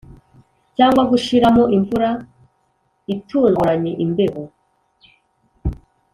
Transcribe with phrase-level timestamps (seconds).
[0.75, 2.09] cyangwa gushiramo imvura
[3.13, 4.41] itunguranye, imbeho.